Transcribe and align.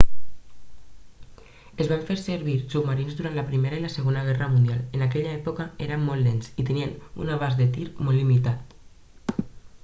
es 1.83 1.89
van 1.91 1.99
fer 2.07 2.15
servir 2.21 2.55
submarins 2.71 3.19
durant 3.19 3.37
la 3.39 3.43
primera 3.51 3.79
i 3.81 3.83
la 3.83 3.91
segona 3.97 4.25
guerra 4.29 4.49
mundial 4.55 4.81
en 5.01 5.05
aquella 5.09 5.35
època 5.43 5.67
eren 5.89 6.09
molt 6.09 6.27
lents 6.31 6.51
i 6.65 6.67
tenien 6.71 6.97
un 7.27 7.31
abast 7.37 7.63
de 7.63 7.69
tir 7.77 7.87
molt 8.09 8.21
limitat 8.23 8.77